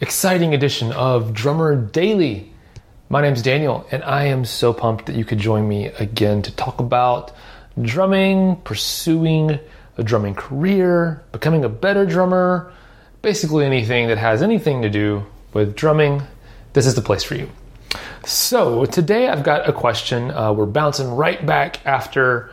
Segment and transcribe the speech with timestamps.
[0.00, 2.52] exciting edition of Drummer Daily.
[3.08, 6.54] My name's Daniel, and I am so pumped that you could join me again to
[6.54, 7.32] talk about
[7.80, 9.58] drumming, pursuing
[9.96, 12.72] a drumming career, becoming a better drummer,
[13.22, 16.22] basically anything that has anything to do with drumming.
[16.74, 17.48] This is the place for you.
[18.26, 20.30] So, today I've got a question.
[20.30, 22.50] Uh, we're bouncing right back after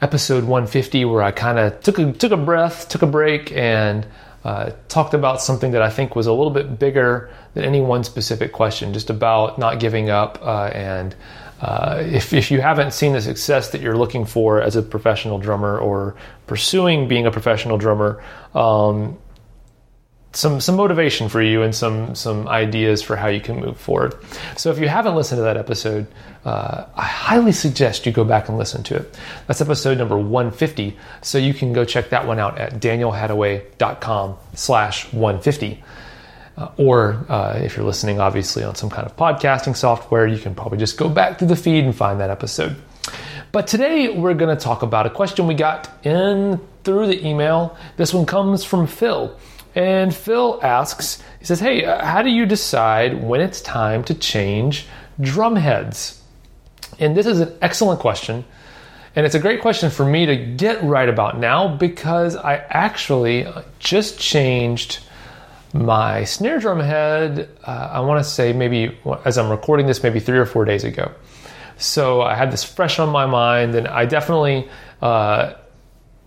[0.00, 4.04] episode 150, where I kind of took a, took a breath, took a break, and
[4.44, 8.04] uh, talked about something that I think was a little bit bigger than any one
[8.04, 10.38] specific question, just about not giving up.
[10.42, 11.14] Uh, and
[11.60, 15.38] uh, if, if you haven't seen the success that you're looking for as a professional
[15.38, 16.14] drummer or
[16.46, 18.22] pursuing being a professional drummer,
[18.54, 19.16] um,
[20.34, 24.14] some some motivation for you and some some ideas for how you can move forward.
[24.56, 26.06] So if you haven't listened to that episode,
[26.44, 29.18] uh, I highly suggest you go back and listen to it.
[29.46, 30.96] That's episode number 150.
[31.22, 35.82] So you can go check that one out at danielhadaway.com slash 150.
[36.56, 40.54] Uh, or uh, if you're listening, obviously, on some kind of podcasting software, you can
[40.54, 42.76] probably just go back to the feed and find that episode.
[43.50, 47.76] But today we're going to talk about a question we got in through the email.
[47.96, 49.36] This one comes from Phil.
[49.74, 54.14] And Phil asks, he says, Hey, uh, how do you decide when it's time to
[54.14, 54.86] change
[55.20, 56.22] drum heads?
[56.98, 58.44] And this is an excellent question.
[59.16, 63.46] And it's a great question for me to get right about now because I actually
[63.78, 65.00] just changed
[65.72, 70.20] my snare drum head, uh, I want to say maybe as I'm recording this, maybe
[70.20, 71.12] three or four days ago.
[71.78, 74.68] So I had this fresh on my mind, and I definitely
[75.02, 75.54] uh,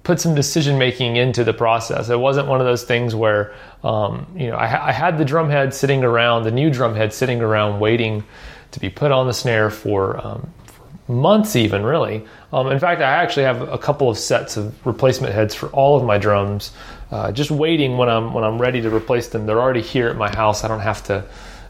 [0.08, 2.08] put some decision making into the process.
[2.08, 3.54] It wasn't one of those things where,
[3.84, 7.12] um, you know, I, I, had the drum head sitting around, the new drum head
[7.12, 8.24] sitting around waiting
[8.72, 12.26] to be put on the snare for, um, for months, even really.
[12.54, 15.98] Um, in fact, I actually have a couple of sets of replacement heads for all
[15.98, 16.72] of my drums,
[17.12, 19.46] uh, just waiting when I'm when I'm ready to replace them.
[19.46, 20.64] They're already here at my house.
[20.64, 21.26] I don't have to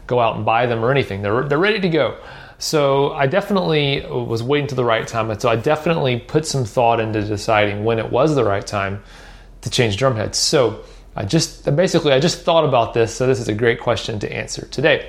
[0.06, 1.22] go out and buy them or anything.
[1.22, 2.18] They're they're ready to go.
[2.58, 6.64] So I definitely was waiting to the right time, and so I definitely put some
[6.64, 9.02] thought into deciding when it was the right time
[9.60, 10.38] to change drum heads.
[10.38, 13.14] So I just basically I just thought about this.
[13.14, 15.08] So this is a great question to answer today.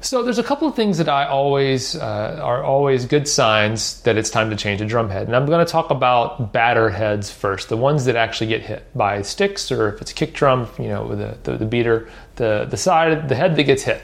[0.00, 4.16] So there's a couple of things that I always uh, are always good signs that
[4.16, 7.30] it's time to change a drum head, and I'm going to talk about batter heads
[7.30, 10.68] first, the ones that actually get hit by sticks, or if it's a kick drum,
[10.78, 14.00] you know, the, the, the beater, the the side, the head that gets hit.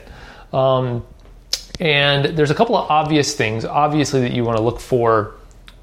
[0.52, 1.06] Um,
[1.82, 5.34] and there's a couple of obvious things, obviously, that you want to look for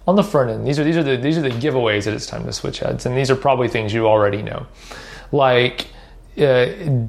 [0.07, 0.65] on the front end.
[0.65, 3.05] These are these are the these are the giveaways that it's time to switch heads,
[3.05, 4.65] and these are probably things you already know,
[5.33, 5.87] like
[6.37, 6.67] uh,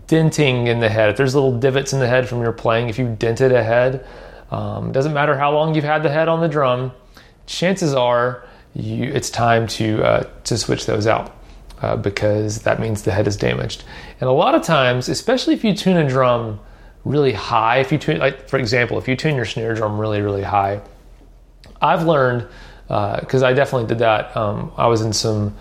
[0.08, 1.08] denting in the head.
[1.08, 4.04] If there's little divots in the head from your playing, if you dented a head,
[4.50, 6.90] um, doesn't matter how long you've had the head on the drum,
[7.46, 11.32] chances are you, it's time to uh, to switch those out
[11.80, 13.84] uh, because that means the head is damaged.
[14.20, 16.58] And a lot of times, especially if you tune a drum
[17.04, 20.22] really high, if you tune, like for example, if you tune your snare drum really
[20.22, 20.80] really high,
[21.80, 22.46] I've learned
[22.86, 24.36] because uh, I definitely did that.
[24.36, 25.54] Um, I was in some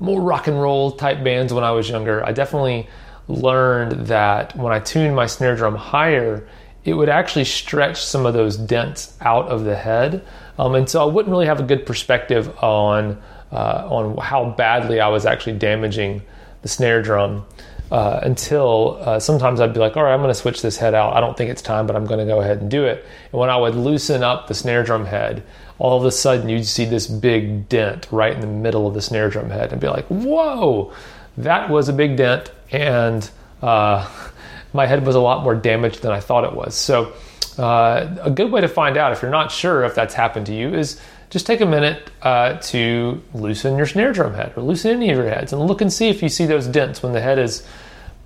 [0.00, 2.24] more rock and roll type bands when I was younger.
[2.24, 2.88] I definitely
[3.26, 6.48] learned that when I tuned my snare drum higher,
[6.84, 10.24] it would actually stretch some of those dents out of the head.
[10.58, 13.20] Um, and so I wouldn't really have a good perspective on,
[13.52, 16.22] uh, on how badly I was actually damaging
[16.62, 17.44] the snare drum.
[17.90, 20.94] Uh, until uh, sometimes I'd be like, all right, I'm going to switch this head
[20.94, 21.14] out.
[21.14, 23.04] I don't think it's time, but I'm going to go ahead and do it.
[23.32, 25.42] And when I would loosen up the snare drum head,
[25.78, 29.00] all of a sudden you'd see this big dent right in the middle of the
[29.00, 30.92] snare drum head and be like, whoa,
[31.38, 33.30] that was a big dent and
[33.62, 34.08] uh,
[34.72, 36.74] my head was a lot more damaged than I thought it was.
[36.74, 37.14] So,
[37.58, 40.54] uh, a good way to find out if you're not sure if that's happened to
[40.54, 44.92] you is just take a minute uh, to loosen your snare drum head or loosen
[44.92, 47.20] any of your heads and look and see if you see those dents when the
[47.20, 47.66] head is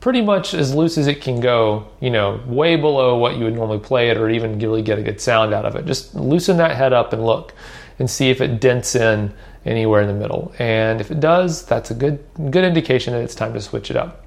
[0.00, 3.54] pretty much as loose as it can go, you know, way below what you would
[3.54, 5.86] normally play it or even really get a good sound out of it.
[5.86, 7.54] Just loosen that head up and look
[7.98, 9.32] and see if it dents in
[9.64, 10.52] anywhere in the middle.
[10.58, 13.96] And if it does, that's a good good indication that it's time to switch it
[13.96, 14.24] up.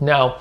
[0.00, 0.40] Now,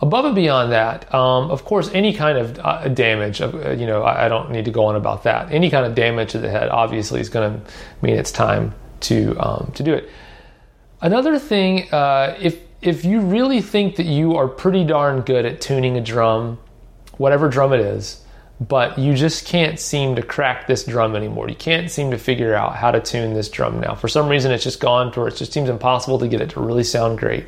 [0.00, 4.02] above and beyond that, um, of course, any kind of uh, damage, uh, you know,
[4.02, 5.50] I, I, don't need to go on about that.
[5.50, 7.70] Any kind of damage to the head obviously is going to
[8.02, 10.08] mean it's time to um, to do it.
[11.00, 15.60] Another thing, uh, if if you really think that you are pretty darn good at
[15.60, 16.58] tuning a drum,
[17.16, 18.24] whatever drum it is,
[18.60, 21.48] but you just can't seem to crack this drum anymore.
[21.48, 23.94] You can't seem to figure out how to tune this drum now.
[23.94, 26.50] For some reason, it's just gone to where it just seems impossible to get it
[26.50, 27.46] to really sound great.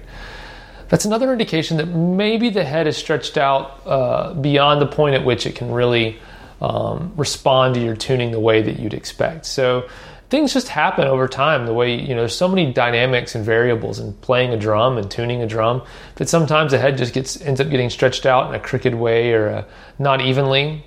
[0.91, 5.25] That's another indication that maybe the head is stretched out uh, beyond the point at
[5.25, 6.19] which it can really
[6.61, 9.47] um, respond to your tuning the way that you'd expect.
[9.47, 9.89] So
[10.29, 11.65] things just happen over time.
[11.65, 15.11] The way you know, there's so many dynamics and variables in playing a drum and
[15.11, 15.83] tuning a drum
[16.17, 19.33] that sometimes the head just gets ends up getting stretched out in a crooked way
[19.33, 19.65] or uh,
[19.99, 20.85] not evenly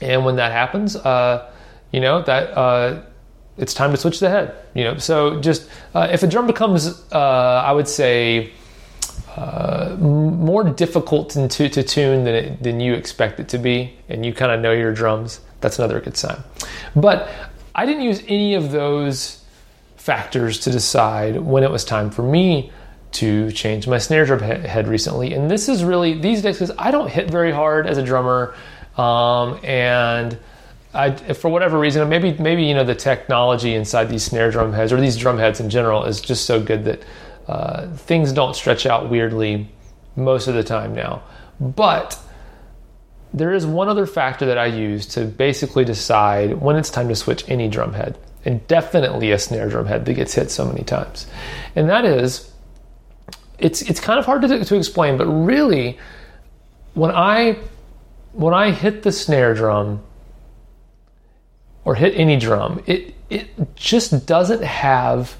[0.00, 1.50] and when that happens, uh,
[1.92, 3.02] you know that uh,
[3.58, 4.54] it's time to switch the head.
[4.74, 8.52] You know, so just uh, if a drum becomes, uh, I would say,
[9.40, 14.26] uh, more difficult to, to tune than it, than you expect it to be, and
[14.26, 16.42] you kind of know your drums, that's another good sign.
[16.94, 17.26] But
[17.74, 19.42] I didn't use any of those
[19.96, 22.70] factors to decide when it was time for me
[23.12, 25.32] to change my snare drum head recently.
[25.32, 28.54] And this is really these days because I don't hit very hard as a drummer.
[28.98, 30.38] Um, and
[30.92, 34.92] I, for whatever reason, maybe maybe you know the technology inside these snare drum heads
[34.92, 37.02] or these drum heads in general is just so good that
[37.48, 39.68] uh, things don't stretch out weirdly
[40.16, 41.22] most of the time now.
[41.60, 42.18] But
[43.32, 47.16] there is one other factor that I use to basically decide when it's time to
[47.16, 50.82] switch any drum head, and definitely a snare drum head that gets hit so many
[50.82, 51.26] times,
[51.76, 52.50] and that is
[53.58, 55.98] it's it's kind of hard to, to explain, but really
[56.94, 57.58] when I
[58.32, 60.02] when I hit the snare drum
[61.84, 65.36] or hit any drum, it it just doesn't have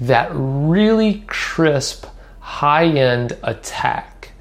[0.00, 2.06] that really crisp
[2.40, 4.32] high end attack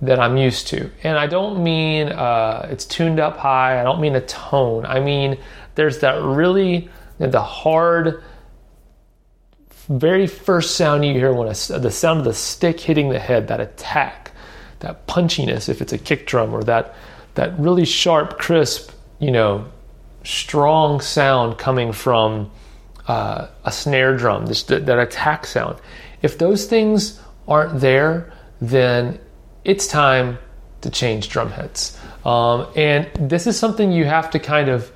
[0.00, 0.90] that I'm used to.
[1.02, 3.80] And I don't mean uh, it's tuned up high.
[3.80, 4.84] I don't mean a tone.
[4.84, 5.38] I mean
[5.74, 8.22] there's that really the hard
[9.88, 13.48] very first sound you hear when a, the sound of the stick hitting the head,
[13.48, 14.32] that attack,
[14.80, 16.94] that punchiness if it's a kick drum or that
[17.34, 19.66] that really sharp, crisp, you know,
[20.24, 22.50] strong sound coming from
[23.08, 25.78] uh, a snare drum, this, that, that attack sound.
[26.22, 29.18] If those things aren't there, then
[29.64, 30.38] it's time
[30.82, 31.98] to change drum heads.
[32.24, 34.90] Um, and this is something you have to kind of,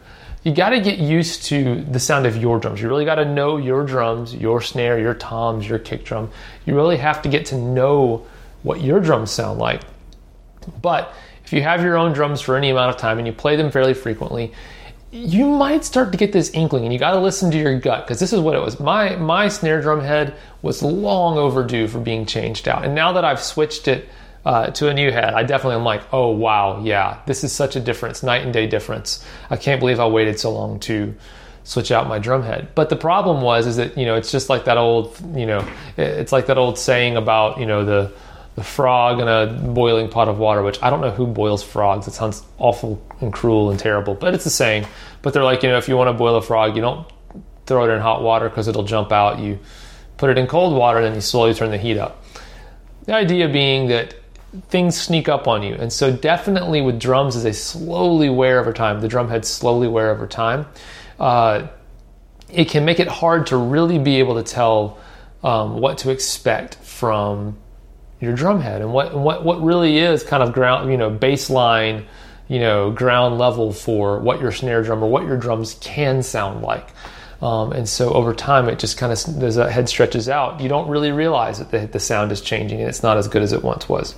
[0.44, 2.81] you got to get used to the sound of your drums.
[2.81, 6.31] You really got to know your drums, your snare, your toms, your kick drum.
[6.64, 8.26] You really have to get to know
[8.62, 9.82] what your drums sound like.
[10.81, 11.12] But
[11.44, 13.70] if you have your own drums for any amount of time and you play them
[13.70, 14.52] fairly frequently,
[15.12, 18.06] you might start to get this inkling and you got to listen to your gut
[18.06, 18.81] because this is what it was.
[18.81, 22.85] My my snare drum head was long overdue for being changed out.
[22.85, 24.08] And now that i've switched it
[24.44, 27.75] uh, to a new head i definitely am like oh wow yeah this is such
[27.75, 29.25] a difference night and day difference.
[29.50, 31.14] I can't believe i waited so long to
[31.64, 32.69] switch out my drum head.
[32.76, 35.67] But the problem was is that you know it's just like that old you know
[35.97, 38.12] it's like that old saying about you know the
[38.57, 42.09] the frog in a boiling pot of water, which I don't know who boils frogs.
[42.09, 44.87] It sounds awful and cruel and terrible, but it's a saying.
[45.21, 47.07] But they're like, you know, if you want to boil a frog, you don't
[47.67, 49.39] throw it in hot water because it'll jump out.
[49.39, 49.59] You
[50.17, 52.25] put it in cold water, and then you slowly turn the heat up.
[53.05, 54.15] The idea being that
[54.69, 55.75] things sneak up on you.
[55.75, 59.87] And so, definitely with drums, as they slowly wear over time, the drum heads slowly
[59.87, 60.67] wear over time,
[61.21, 61.67] uh,
[62.51, 64.99] it can make it hard to really be able to tell
[65.43, 67.59] um, what to expect from
[68.20, 72.04] your drum head and what what what really is kind of ground you know baseline
[72.49, 76.62] you know ground level for what your snare drum or what your drums can sound
[76.62, 76.88] like.
[77.42, 80.61] Um, and so over time it just kind of as that head stretches out.
[80.61, 83.42] You don't really realize that the, the sound is changing and it's not as good
[83.42, 84.14] as it once was.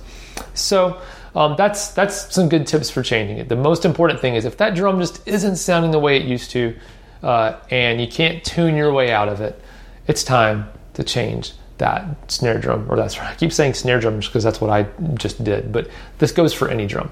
[0.53, 1.01] So
[1.35, 3.49] um, that's that's some good tips for changing it.
[3.49, 6.51] The most important thing is if that drum just isn't sounding the way it used
[6.51, 6.75] to
[7.23, 9.61] uh, and you can't tune your way out of it
[10.07, 13.27] it's time to change that snare drum, or that's right.
[13.31, 16.69] I keep saying snare drum because that's what I just did, but this goes for
[16.69, 17.11] any drum.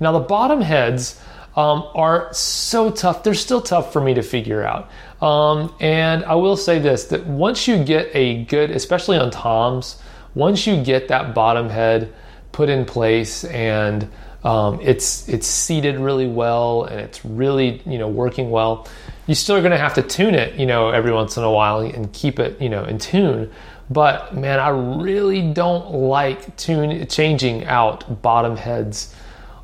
[0.00, 1.20] Now the bottom heads
[1.56, 3.24] um, are so tough.
[3.24, 4.90] They're still tough for me to figure out.
[5.20, 10.00] Um, and I will say this: that once you get a good, especially on toms,
[10.34, 12.12] once you get that bottom head
[12.52, 14.08] put in place and
[14.44, 18.86] um, it's it's seated really well and it's really you know working well
[19.26, 21.50] you still are going to have to tune it, you know, every once in a
[21.50, 23.50] while and keep it, you know, in tune.
[23.92, 29.14] But man, I really don't like tune changing out bottom heads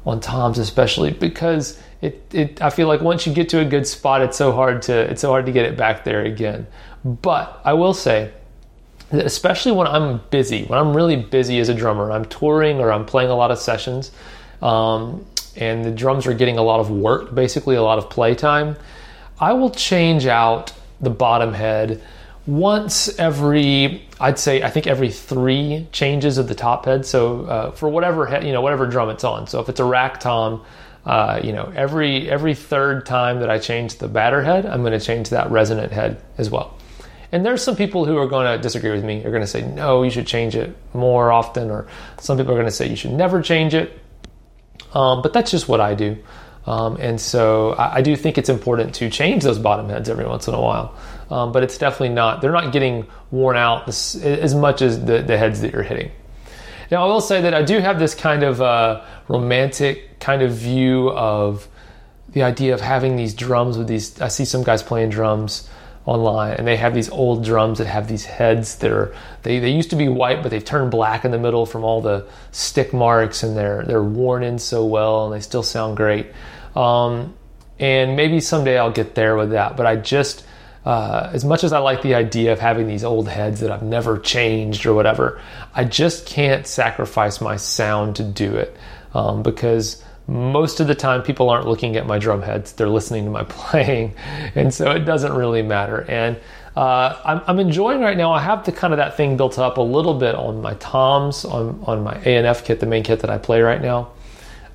[0.04, 3.86] on toms, especially because it, it I feel like once you get to a good
[3.86, 6.66] spot, it's so hard to it's so hard to get it back there again.
[7.04, 8.32] But I will say
[9.10, 12.92] that especially when I'm busy, when I'm really busy as a drummer, I'm touring or
[12.92, 14.10] I'm playing a lot of sessions,
[14.60, 15.24] um,
[15.56, 18.76] and the drums are getting a lot of work, basically a lot of play time.
[19.40, 22.02] I will change out the bottom head
[22.48, 27.04] once every I'd say I think every three changes of the top head.
[27.04, 29.46] So uh, for whatever head, you know whatever drum it's on.
[29.46, 30.64] So if it's a rack tom,
[31.04, 34.98] uh, you know every every third time that I change the batter head, I'm going
[34.98, 36.74] to change that resonant head as well.
[37.30, 39.22] And there's some people who are going to disagree with me.
[39.24, 41.86] Are going to say no, you should change it more often, or
[42.18, 43.92] some people are going to say you should never change it.
[44.94, 46.16] Um, but that's just what I do.
[46.68, 50.26] Um, and so I, I, do think it's important to change those bottom heads every
[50.26, 50.94] once in a while.
[51.30, 55.22] Um, but it's definitely not, they're not getting worn out as, as much as the,
[55.22, 56.10] the, heads that you're hitting.
[56.90, 60.52] Now, I will say that I do have this kind of uh, romantic kind of
[60.52, 61.66] view of
[62.32, 64.20] the idea of having these drums with these.
[64.20, 65.70] I see some guys playing drums
[66.04, 69.70] online and they have these old drums that have these heads that are they, they
[69.70, 72.94] used to be white but they've turned black in the middle from all the stick
[72.94, 76.28] marks and they're they're worn in so well and they still sound great
[76.78, 77.34] um,
[77.80, 79.76] and maybe someday I'll get there with that.
[79.76, 80.46] But I just,
[80.84, 83.82] uh, as much as I like the idea of having these old heads that I've
[83.82, 85.40] never changed or whatever,
[85.74, 88.76] I just can't sacrifice my sound to do it.
[89.12, 93.24] Um, because most of the time people aren't looking at my drum heads they're listening
[93.24, 94.14] to my playing.
[94.54, 96.02] And so it doesn't really matter.
[96.08, 96.38] And
[96.76, 99.78] uh, I'm, I'm, enjoying right now i have the kind of that thing built up
[99.78, 103.30] a little bit on my toms on, on my A&F kit the main kit that
[103.30, 104.12] i play right now.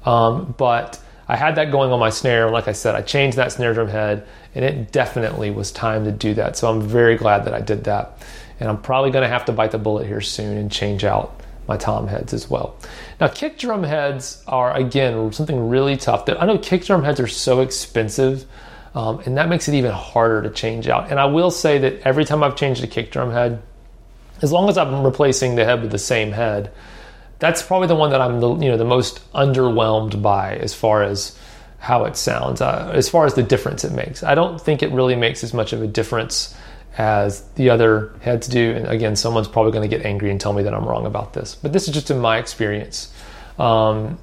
[0.05, 2.49] Um, but I had that going on my snare.
[2.49, 6.11] Like I said, I changed that snare drum head, and it definitely was time to
[6.11, 6.57] do that.
[6.57, 8.17] So I'm very glad that I did that.
[8.59, 11.41] And I'm probably going to have to bite the bullet here soon and change out
[11.67, 12.77] my tom heads as well.
[13.19, 16.27] Now, kick drum heads are, again, something really tough.
[16.27, 18.45] I know kick drum heads are so expensive.
[18.95, 21.09] Um, and that makes it even harder to change out.
[21.09, 23.61] And I will say that every time I've changed a kick drum head,
[24.41, 26.71] as long as I'm replacing the head with the same head,
[27.39, 31.03] that's probably the one that I'm the you know the most underwhelmed by as far
[31.03, 31.37] as
[31.79, 34.23] how it sounds, uh, as far as the difference it makes.
[34.23, 36.55] I don't think it really makes as much of a difference
[36.97, 38.71] as the other heads do.
[38.71, 41.33] And again, someone's probably going to get angry and tell me that I'm wrong about
[41.33, 43.11] this, but this is just in my experience.
[43.59, 44.17] Um,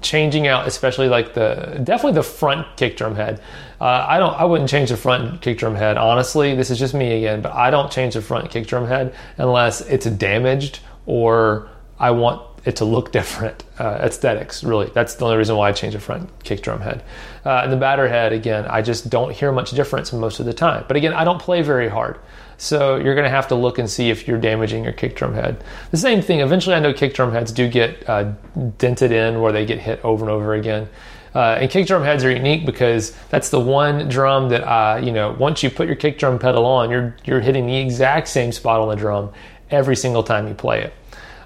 [0.00, 3.40] changing out, especially like the definitely the front kick drum head.
[3.80, 5.98] Uh, I don't, I wouldn't change the front kick drum head.
[5.98, 9.14] Honestly, this is just me again, but I don't change the front kick drum head
[9.36, 11.68] unless it's damaged or
[12.04, 13.64] I want it to look different.
[13.78, 14.90] Uh, aesthetics, really.
[14.94, 17.02] That's the only reason why I changed the front kick drum head.
[17.44, 20.52] Uh, and the batter head, again, I just don't hear much difference most of the
[20.52, 20.84] time.
[20.86, 22.18] But again, I don't play very hard.
[22.58, 25.34] So you're going to have to look and see if you're damaging your kick drum
[25.34, 25.64] head.
[25.90, 28.32] The same thing, eventually I know kick drum heads do get uh,
[28.78, 30.88] dented in where they get hit over and over again.
[31.34, 35.10] Uh, and kick drum heads are unique because that's the one drum that uh, you
[35.10, 35.34] know.
[35.36, 38.80] Once you put your kick drum pedal on, you're you're hitting the exact same spot
[38.80, 39.32] on the drum
[39.68, 40.94] every single time you play it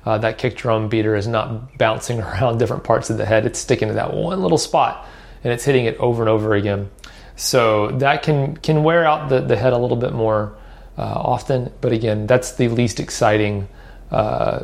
[0.08, 3.44] uh, that kick drum beater is not bouncing around different parts of the head.
[3.44, 5.06] It's sticking to that one little spot
[5.44, 6.88] and it's hitting it over and over again.
[7.36, 10.56] So that can can wear out the, the head a little bit more
[10.96, 11.70] uh, often.
[11.82, 13.68] But again, that's the least exciting
[14.10, 14.62] uh,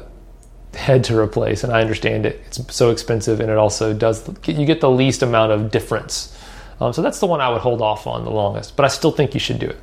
[0.72, 1.62] head to replace.
[1.62, 2.42] And I understand it.
[2.46, 6.34] It's so expensive and it also does, you get the least amount of difference.
[6.80, 8.76] Um, so that's the one I would hold off on the longest.
[8.76, 9.78] But I still think you should do it.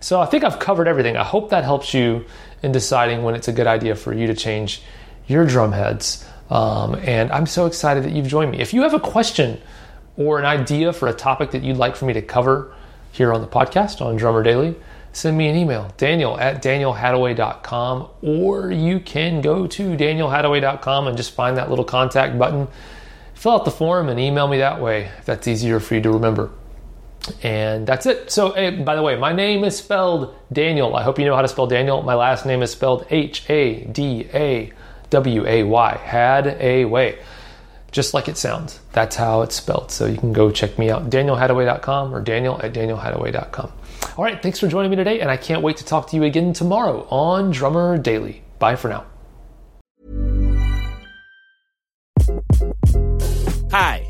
[0.00, 1.16] So I think I've covered everything.
[1.16, 2.24] I hope that helps you
[2.62, 4.82] in deciding when it's a good idea for you to change
[5.26, 6.24] your drum heads.
[6.48, 8.60] Um, and I'm so excited that you've joined me.
[8.60, 9.60] If you have a question
[10.16, 12.74] or an idea for a topic that you'd like for me to cover
[13.12, 14.74] here on the podcast on Drummer Daily,
[15.12, 21.32] send me an email, daniel at danielhadaway.com, or you can go to danielhadaway.com and just
[21.32, 22.68] find that little contact button.
[23.34, 26.10] Fill out the form and email me that way if that's easier for you to
[26.10, 26.50] remember.
[27.42, 28.30] And that's it.
[28.30, 30.96] So, hey, by the way, my name is spelled Daniel.
[30.96, 32.02] I hope you know how to spell Daniel.
[32.02, 34.72] My last name is spelled H A D A
[35.10, 35.96] W A Y.
[35.96, 37.18] Had a way.
[37.92, 38.80] Just like it sounds.
[38.92, 39.90] That's how it's spelled.
[39.90, 43.72] So you can go check me out, danielhadaway.com or daniel at danielhadaway.com.
[44.16, 46.24] All right, thanks for joining me today, and I can't wait to talk to you
[46.24, 48.42] again tomorrow on Drummer Daily.
[48.58, 49.06] Bye for now.
[53.70, 54.09] Hi.